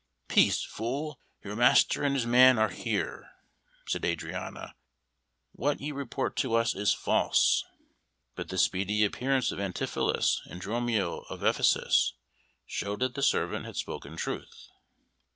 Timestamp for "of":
9.51-9.59, 11.29-11.43